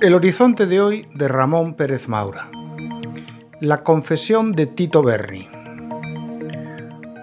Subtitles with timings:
[0.00, 2.50] El horizonte de hoy de Ramón Pérez Maura.
[3.60, 5.48] La confesión de Tito Berni.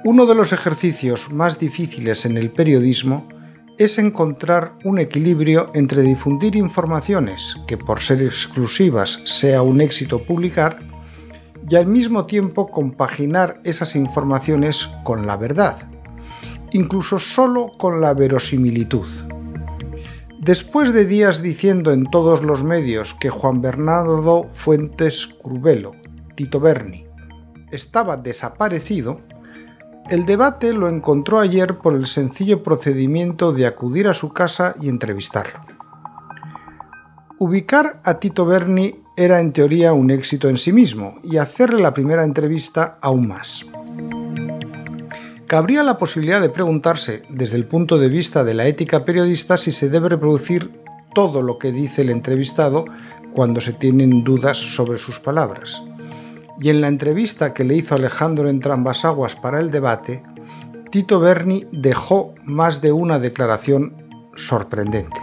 [0.06, 3.28] Uno de los ejercicios más difíciles en el periodismo
[3.80, 10.87] es encontrar un equilibrio entre difundir informaciones que por ser exclusivas sea un éxito publicar
[11.70, 15.78] y al mismo tiempo compaginar esas informaciones con la verdad,
[16.72, 19.08] incluso solo con la verosimilitud.
[20.40, 25.92] Después de días diciendo en todos los medios que Juan Bernardo Fuentes Crubelo,
[26.36, 27.06] Tito Berni,
[27.72, 29.20] estaba desaparecido,
[30.10, 34.88] el debate lo encontró ayer por el sencillo procedimiento de acudir a su casa y
[34.88, 35.60] entrevistarlo.
[37.40, 41.94] Ubicar a Tito Berni era en teoría un éxito en sí mismo y hacerle la
[41.94, 43.66] primera entrevista aún más.
[45.48, 49.74] Cabría la posibilidad de preguntarse, desde el punto de vista de la ética periodista, si
[49.74, 50.72] se debe reproducir
[51.14, 52.86] todo lo que dice el entrevistado
[53.34, 55.82] cuando se tienen dudas sobre sus palabras
[56.60, 60.24] y en la entrevista que le hizo Alejandro Entrambasaguas para el debate,
[60.92, 63.94] Tito Berni dejó más de una declaración
[64.36, 65.20] sorprendente.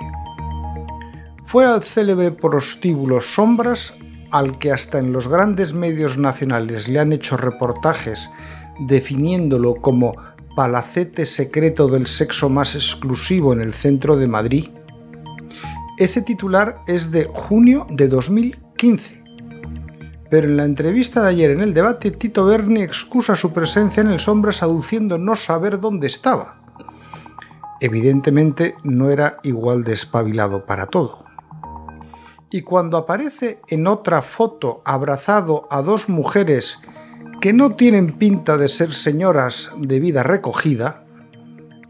[1.46, 3.94] Fue al célebre prostíbulo Sombras,
[4.30, 8.28] al que hasta en los grandes medios nacionales le han hecho reportajes
[8.80, 10.14] definiéndolo como
[10.56, 14.70] palacete secreto del sexo más exclusivo en el centro de Madrid.
[15.98, 19.24] Ese titular es de junio de 2015
[20.34, 24.08] pero en la entrevista de ayer en el debate, Tito Berni excusa su presencia en
[24.10, 26.60] el Sombras aduciendo no saber dónde estaba.
[27.80, 31.23] Evidentemente no era igual de espabilado para todo.
[32.54, 36.78] Y cuando aparece en otra foto abrazado a dos mujeres
[37.40, 41.02] que no tienen pinta de ser señoras de vida recogida,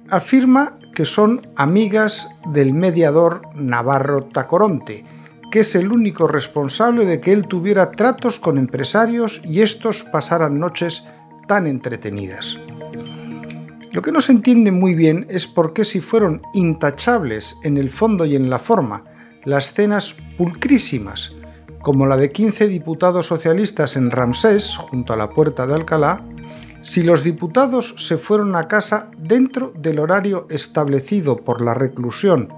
[0.09, 5.05] afirma que son amigas del mediador Navarro Tacoronte,
[5.51, 10.59] que es el único responsable de que él tuviera tratos con empresarios y estos pasaran
[10.59, 11.05] noches
[11.47, 12.57] tan entretenidas.
[13.93, 17.91] Lo que no se entiende muy bien es por qué si fueron intachables en el
[17.91, 19.05] fondo y en la forma
[19.45, 21.33] las cenas pulcrísimas,
[21.81, 26.23] como la de 15 diputados socialistas en Ramsés, junto a la puerta de Alcalá,
[26.81, 32.49] si los diputados se fueron a casa dentro del horario establecido por la reclusión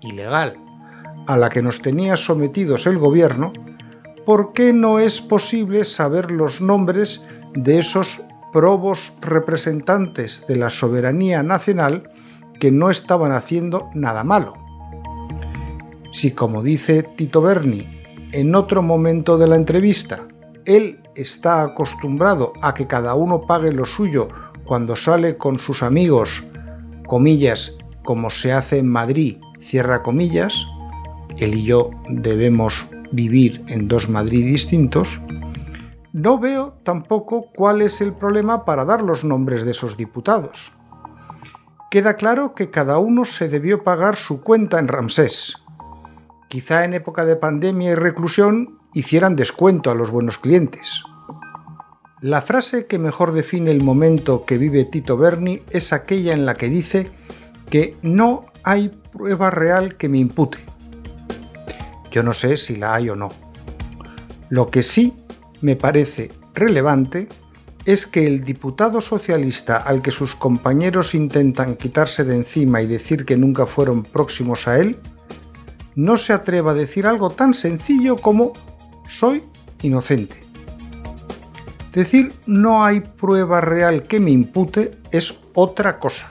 [0.00, 0.56] ilegal
[1.26, 3.52] a la que nos tenía sometidos el gobierno,
[4.24, 7.22] ¿por qué no es posible saber los nombres
[7.54, 8.22] de esos
[8.52, 12.10] probos representantes de la soberanía nacional
[12.60, 14.65] que no estaban haciendo nada malo?
[16.12, 17.86] Si, como dice Tito Berni
[18.32, 20.26] en otro momento de la entrevista,
[20.64, 24.28] él está acostumbrado a que cada uno pague lo suyo
[24.64, 26.44] cuando sale con sus amigos,
[27.06, 30.66] comillas, como se hace en Madrid, cierra comillas,
[31.38, 35.20] él y yo debemos vivir en dos Madrid distintos,
[36.12, 40.72] no veo tampoco cuál es el problema para dar los nombres de esos diputados.
[41.90, 45.56] Queda claro que cada uno se debió pagar su cuenta en Ramsés.
[46.48, 51.02] Quizá en época de pandemia y reclusión hicieran descuento a los buenos clientes.
[52.20, 56.54] La frase que mejor define el momento que vive Tito Berni es aquella en la
[56.54, 57.10] que dice
[57.68, 60.58] que no hay prueba real que me impute.
[62.10, 63.28] Yo no sé si la hay o no.
[64.48, 65.12] Lo que sí
[65.60, 67.28] me parece relevante
[67.84, 73.24] es que el diputado socialista al que sus compañeros intentan quitarse de encima y decir
[73.24, 74.98] que nunca fueron próximos a él,
[75.96, 78.52] no se atreva a decir algo tan sencillo como
[79.08, 79.42] soy
[79.82, 80.40] inocente.
[81.92, 86.28] Decir no hay prueba real que me impute es otra cosa.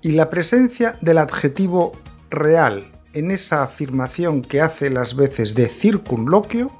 [0.00, 1.92] Y la presencia del adjetivo
[2.30, 6.70] real en esa afirmación que hace las veces de circunloquio,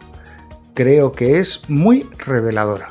[0.74, 2.88] creo que es muy reveladora.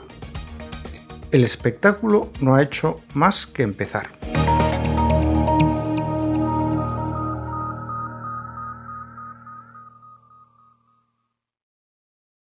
[1.31, 4.20] El espectáculo no ha hecho más que empezar.